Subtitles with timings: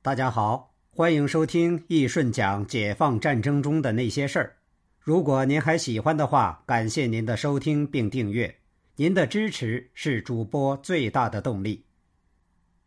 [0.00, 4.56] 大家好，欢迎收听易顺讲解放战争中的那些事儿。
[5.00, 8.60] 如果您还喜欢的话，感谢您的收听并订阅，
[8.94, 11.84] 您的支持是主播最大的动力。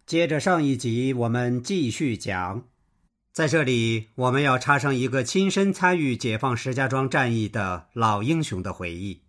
[0.06, 2.66] 接着上一集，我们继续讲，
[3.34, 9.22] 在这里我们要插上一个亲身参与解放石家庄战役的老英雄的回忆。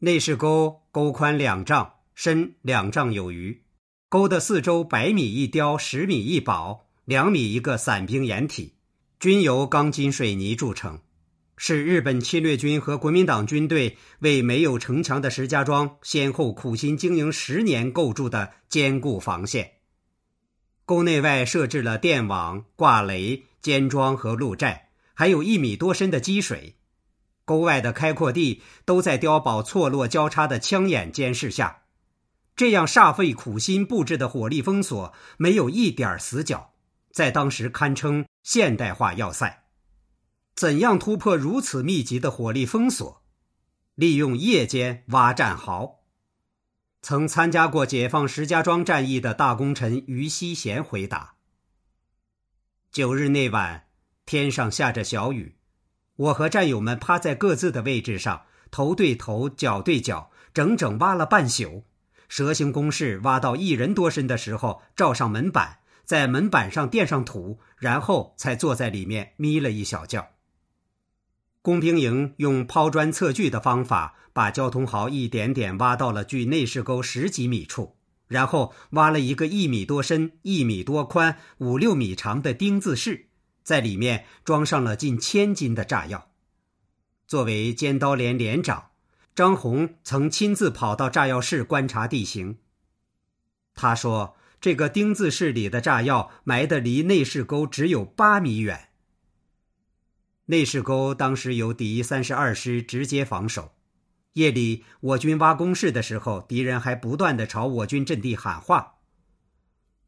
[0.00, 3.62] 内势沟沟宽两丈，深两丈有余。
[4.10, 8.72] 沟的四周百米一雕，十米一堡，两米一个散兵掩体，
[9.20, 10.98] 均由钢筋水泥筑成，
[11.58, 19.72] 是日本侵略军和国民党军队为没有城墙的石家庄先后苦心经营十年构筑的坚固防线。
[20.86, 26.76] 沟内外设置了电网、挂雷、尖桩和路寨，还有一米多深的积水。
[27.44, 31.82] 沟外的开阔地都在碉堡错落交叉的枪眼监视下。
[32.58, 36.72] 这样煞费苦心布置的火力封锁，没有一点死角，
[37.12, 39.62] 在当时堪称现代化要塞。
[40.56, 43.22] 怎样突破如此密集的火力封锁？
[43.94, 46.00] 利用夜间挖战壕。
[47.00, 51.34] 曾参加过解放石家庄战役的大功臣于西贤回答：
[52.90, 53.86] 九日那晚，
[54.26, 55.54] 天上下着小雨，
[56.16, 61.84] 我和战友们趴在各自的位置上，头对头，脚对脚，整整挖了半宿。
[62.28, 70.28] 蛇形工事挖到一人多深的时候，罩上门板，在门板上垫上土，然后才坐在里面眯了一小觉。
[71.62, 83.28] 工兵营用抛砖测距的方法，把交通壕一点点挖到了距内势沟十几米处，然后挖了一个一米多深、一米多宽、五六米长的钉子室，
[83.62, 86.30] 在里面装上了近千斤的炸药。
[87.26, 88.87] 作为尖刀连连长。
[89.38, 92.58] 张红曾亲自跑到炸药室观察地形。
[93.72, 98.88] 他说：“这个丁字室里的炸药埋得离内室沟只有八米远。
[100.46, 103.76] 内室沟当时由敌三十二师直接防守。
[104.32, 108.94] 夜里我军挖工事的时候，敌人还不断的朝我军阵地喊话。”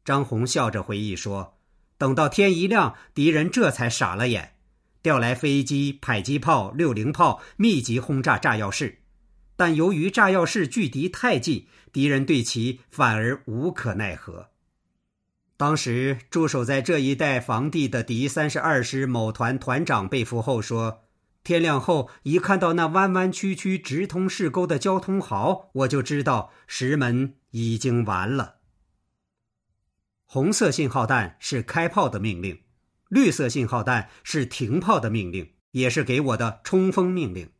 [0.03, 1.57] 张红笑着回忆说
[1.97, 4.55] ：“等到天一亮，敌人这才傻了眼，
[5.01, 8.97] 调来飞机、迫击炮、六零炮，密集轰炸炸药室。”
[9.61, 14.49] 但由于炸药室距敌太近，敌人对其反而无可奈何。
[15.55, 21.03] 当时驻守在这一带防地的敌三十二师某团团长被俘后说
[21.45, 28.55] ：“天亮后，一看到那弯弯曲曲直通市沟的交通壕，我就知道石门已经完了。”
[30.25, 32.63] 红色信号弹是开炮的命令，
[33.09, 37.51] 绿色信号弹是停炮的命令，也是给我的冲锋命令。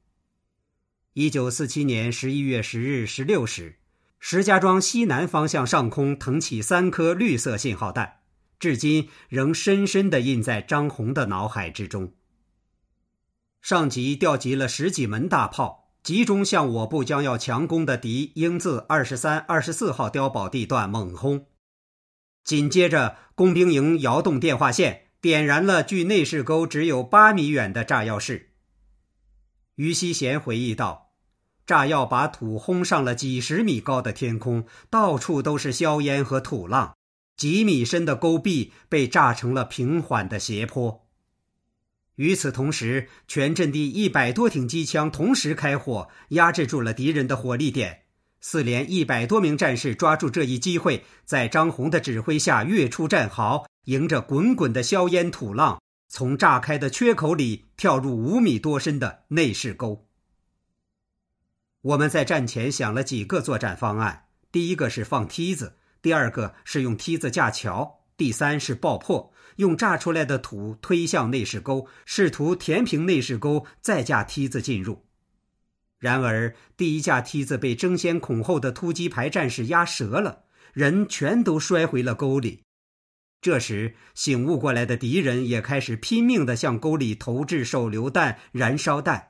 [1.14, 3.76] 一九四七年十一月十日十六时，
[4.18, 8.20] 石家庄西南方向上空腾起三颗绿色信号弹，
[8.58, 12.14] 至今仍深深地印在张宏的脑海之中。
[13.62, 21.48] 上级调集了十几门大炮，集中向我部将要强攻的敌英字二十三、二十四号碉堡地段猛轰。
[22.46, 28.51] 紧接着，工兵营摇动电话线，点燃了距内势沟只有八米远的炸药室。
[29.81, 31.09] 于西贤回忆道
[31.66, 36.96] ：“炸药把土轰上了几十米高的天空，到处都是硝烟和土浪。
[37.36, 41.08] 几米深的沟壁被炸成了平缓的斜坡。
[42.18, 48.02] 与此同时，全阵地一百多挺机枪同时开火，压制住了敌人的火力点。
[48.40, 55.81] 四连一百多名战士抓住这一机会，在张宏的指挥下跃出战壕，迎着滚滚的硝烟土浪。”
[56.14, 60.10] 从炸开的缺口里跳入五米多深的内室沟。
[61.80, 75.06] 我们在战前想了几个作战方案：第一个是放梯子，第二个是用梯子架桥，第三是爆破，用炸出来的土推向内室沟，试图填平内室沟，再架梯子进入。
[75.98, 82.66] 然而，第一架梯子被争先恐后的突击排战士压折了，人全都摔回了沟里。
[83.41, 89.29] 这时，醒悟过来的敌人也开始拼命地向沟里投掷手榴弹、燃烧弹。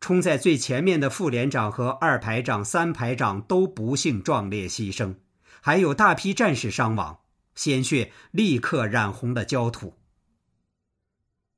[0.00, 5.14] 冲在最前面的副连长和二排长、三排长都不幸壮烈牺牲，
[5.60, 7.20] 还有大批战士伤亡，
[7.54, 9.96] 鲜血立刻染红了焦土。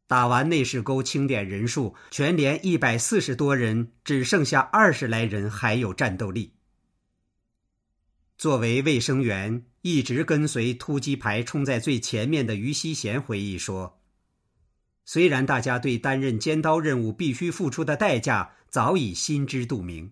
[0.07, 6.56] 打完内势沟清点人数，全连一百四十多人，只剩下二十来人还有战斗力。
[8.39, 13.99] 作为卫生员，一直跟随突击排冲在最前面的于西贤回忆说
[15.07, 20.11] ：“虽然大家对担任尖刀任务必须付出的代价早已心知肚明，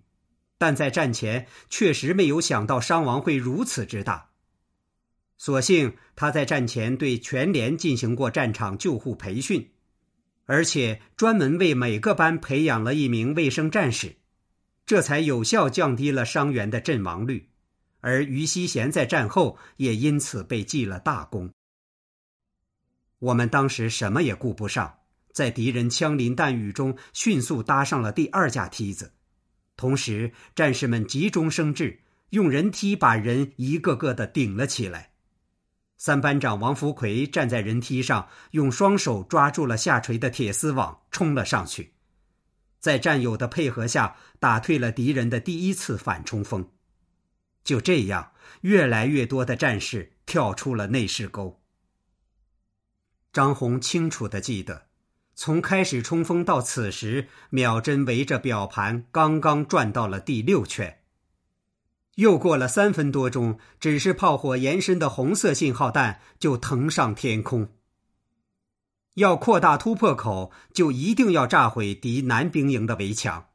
[0.56, 4.30] 但在战前确实没有想到伤亡会如此之大。
[5.36, 9.68] 所幸他在战前对全连进行过战场救护培训，
[10.46, 14.16] 而且专门为每个班培养了一名卫生战士，
[14.86, 17.50] 这才有效降低了伤员的阵亡率。
[18.04, 21.50] 而于西贤在战后也因此被记了大功。
[23.18, 24.98] 我们当时什么也顾不上，
[25.32, 29.14] 在敌人枪林弹雨中迅速搭上了第二架梯子，
[29.74, 35.12] 同时战士们急中生智，用人梯把人一个个的顶了起来。
[35.96, 41.94] 三班长王福奎站在人梯上，用双手抓住了下垂的铁丝网，冲了上去，
[42.80, 46.68] 在战友的配合下，打退了敌人的第一次反冲锋。
[47.64, 51.60] 就这样，越来越多的战士跳出了内势沟。
[53.32, 54.86] 张红清楚的记得，
[55.34, 61.00] 从开始冲锋到此时，秒针围着表盘刚刚转到了第六圈。
[62.16, 67.70] 又过了三分多钟，只是炮火延伸的红色信号弹就腾上天空。
[69.14, 73.48] 要扩大突破口，就一定要炸毁敌南兵营的围墙。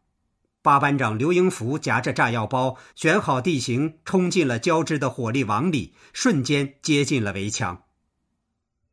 [0.61, 7.83] 八班长刘英福夹着炸药包，选好地形，冲进了交织的火力网里，瞬间接近了围墙。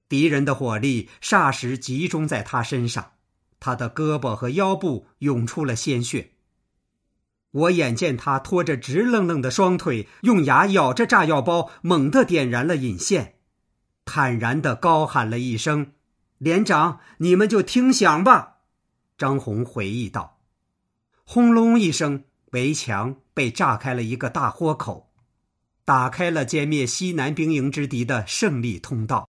[0.08, 3.14] 敌人的火力霎时集中在他身上，
[3.58, 6.30] 他的胳膊和腰部涌出了鲜血。
[7.50, 13.36] 我眼见他拖着直愣愣的双腿，用牙咬着炸药包，猛地点燃了引线，
[14.04, 15.94] 坦然地高喊了一声
[16.38, 18.58] ：“连长，你们就听响吧。”
[19.18, 20.35] 张红回忆道
[21.28, 25.12] ：“轰隆一声，围墙被炸开了一个大豁口，
[25.84, 29.28] 打开了歼灭西南兵营之敌的胜利通道。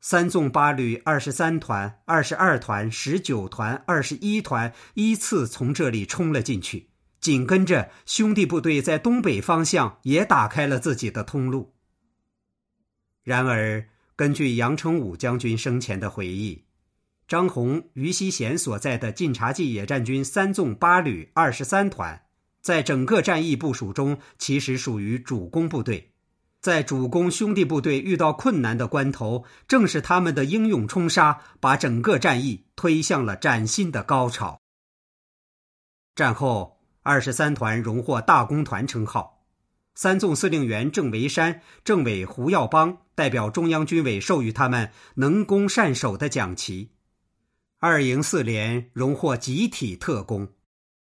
[0.00, 6.88] 三纵八旅二十三团、二十二团、十九团、二十一团依次从这里冲了进去。”
[7.20, 11.74] 紧跟着，兄弟部队在东北方向也打开了自己的通路。
[13.22, 13.86] 然而，
[14.16, 16.64] 根据杨成武将军生前的回忆，
[17.32, 22.26] 张宏、于西贤所在的晋察冀野战军三纵八旅二十三团，
[22.60, 26.12] 在整个战役部署中，其实属于主攻部队。
[26.60, 34.60] 在主攻兄弟部队遇到困难的关头，正是他们的英勇冲杀，把整个战役推向了崭新的高潮。
[36.14, 36.82] 战后。
[37.02, 39.46] 二十三团荣获大功团称号，
[39.94, 46.90] 三纵司令员郑维山、政委胡耀邦代表中央军委授予他们能攻善守的奖旗。
[47.84, 50.52] 二营四连荣获集体特功，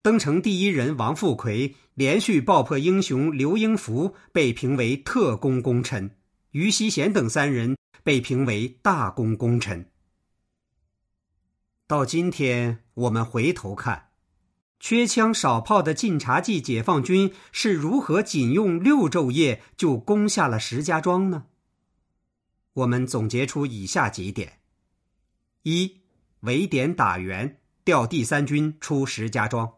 [0.01, 6.17] 登城第一人王富奎连续爆破英雄刘英福被评为特功功臣，
[6.53, 9.91] 于西贤等三人被评为大功功臣。
[11.89, 14.11] 到今天，我们回头看。
[14.79, 21.47] 缺枪少炮的晋察冀解放军是如何仅用六昼夜就攻下了石家庄呢？
[22.75, 24.61] 我们总结出以下几点：
[25.65, 25.97] 一、
[26.41, 29.71] 围点打援，调第三军出石家庄。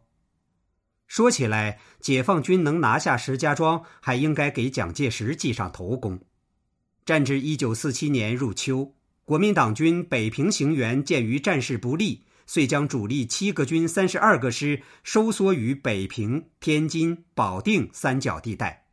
[1.07, 6.21] 说起来，解放军能拿下石家庄，还应该给蒋介石记上头功。
[7.05, 12.25] 战至一九四七年入秋，国民党军北平行员鉴于战事不利。
[12.47, 18.87] 遂将主力七个军、三十二个师收缩于北平、天津、保定三角地带，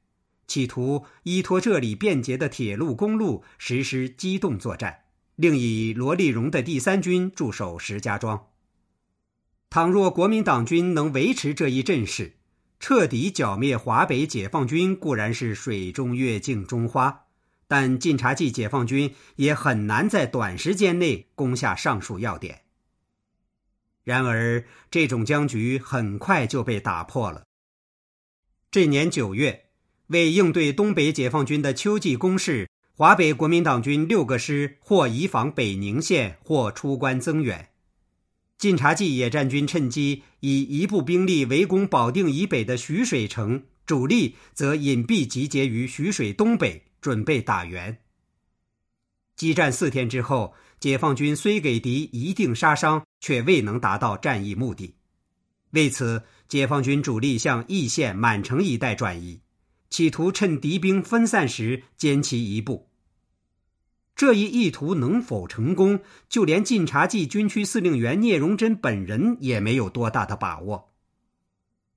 [0.46, 5.00] 企图依托这里便捷的铁路、公路实施机动作战，
[5.38, 8.48] 另以罗立荣的第三军驻守石家庄。
[9.70, 12.38] 倘若国民党军能维持这一阵势，
[12.80, 17.26] 彻底剿灭华北解放军固然是水中月、镜中花，
[17.68, 22.64] 但晋察冀解放军也很难在短时间内攻下上述要点。
[24.04, 27.44] 然而，这种僵局很快就被打破了。
[28.72, 29.66] 这年九月，
[30.08, 37.70] 为应对东北解放军的秋季攻势，华北国民党军六个师或移防北宁县，或出关增援。
[38.58, 48.00] 晋察冀野战军趁机以一部兵力围攻保定以北的徐水城，主力则隐蔽集结于徐水东北，准备打援。
[49.36, 50.56] 激战四天之后。
[50.80, 54.94] 解放军虽给敌一定杀伤，却未能达到战役目的。
[55.72, 59.42] 为此，解放军主力向易县、满城一带转移，
[59.90, 62.87] 企图趁敌兵分散时歼其一部。
[64.18, 70.92] 这一意图能否成功，就连晋察冀军区司令员聂荣臻本人也没有多大的把握。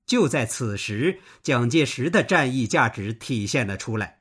[0.06, 4.20] 就在此时，蒋介石的战役价值体现了出来。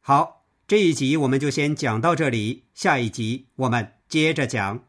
[0.00, 0.42] 好。
[0.68, 4.86] 这一集我们就先讲到这里，下一集我们接着讲。